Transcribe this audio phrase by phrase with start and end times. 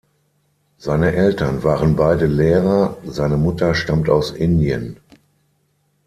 [0.77, 4.97] Seine Eltern waren beide Lehrer, seine Mutter stammt aus Indien.